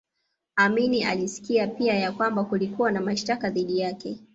Amin 0.55 1.05
alisikia 1.05 1.67
pia 1.67 1.93
ya 1.99 2.11
kwamba 2.11 2.43
kulikuwa 2.43 2.91
na 2.91 3.01
mashtaka 3.01 3.49
dhidi 3.49 3.79
yake 3.79 4.19